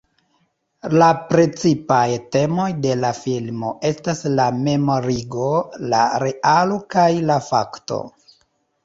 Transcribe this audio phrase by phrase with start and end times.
[1.01, 2.05] La precipaj
[2.35, 5.51] temoj de la filmo estas la memorigo,
[5.93, 8.01] la realo kaj la fakto.